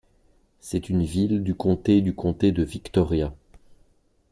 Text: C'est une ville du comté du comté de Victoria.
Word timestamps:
C'est 0.59 0.89
une 0.89 1.03
ville 1.03 1.43
du 1.43 1.53
comté 1.53 2.01
du 2.01 2.15
comté 2.15 2.51
de 2.51 2.63
Victoria. 2.63 3.31